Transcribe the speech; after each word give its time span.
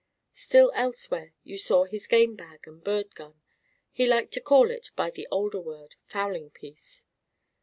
Still 0.33 0.71
elsewhere 0.73 1.35
you 1.43 1.59
saw 1.59 1.83
his 1.83 2.07
game 2.07 2.35
bag 2.35 2.63
and 2.67 2.83
bird 2.83 3.13
gun 3.13 3.39
he 3.91 4.07
liked 4.07 4.33
to 4.33 4.41
call 4.41 4.71
it 4.71 4.89
by 4.95 5.11
the 5.11 5.27
older 5.29 5.61
word, 5.61 5.93
fowling 6.07 6.49
piece. 6.49 7.05